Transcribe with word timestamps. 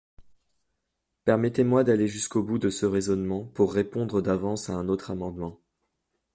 Permettez-moi 1.25 1.83
d’aller 1.83 2.07
jusqu’au 2.07 2.41
bout 2.41 2.57
de 2.57 2.71
ce 2.71 2.87
raisonnement, 2.87 3.43
pour 3.53 3.71
répondre 3.71 4.19
d’avance 4.19 4.71
à 4.71 4.73
un 4.73 4.87
autre 4.89 5.11
amendement. 5.11 5.59